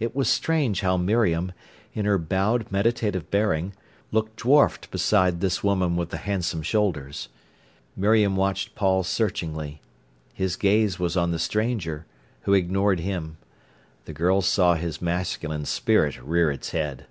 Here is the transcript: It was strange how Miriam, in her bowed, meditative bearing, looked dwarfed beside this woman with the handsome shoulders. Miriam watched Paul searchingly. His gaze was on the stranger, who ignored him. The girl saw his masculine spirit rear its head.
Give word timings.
It 0.00 0.12
was 0.16 0.28
strange 0.28 0.80
how 0.80 0.96
Miriam, 0.96 1.52
in 1.94 2.04
her 2.04 2.18
bowed, 2.18 2.72
meditative 2.72 3.30
bearing, 3.30 3.74
looked 4.10 4.34
dwarfed 4.34 4.90
beside 4.90 5.40
this 5.40 5.62
woman 5.62 5.94
with 5.94 6.10
the 6.10 6.16
handsome 6.16 6.62
shoulders. 6.64 7.28
Miriam 7.94 8.34
watched 8.34 8.74
Paul 8.74 9.04
searchingly. 9.04 9.80
His 10.34 10.56
gaze 10.56 10.98
was 10.98 11.16
on 11.16 11.30
the 11.30 11.38
stranger, 11.38 12.06
who 12.40 12.54
ignored 12.54 12.98
him. 12.98 13.36
The 14.04 14.12
girl 14.12 14.42
saw 14.42 14.74
his 14.74 15.00
masculine 15.00 15.64
spirit 15.66 16.20
rear 16.20 16.50
its 16.50 16.70
head. 16.70 17.06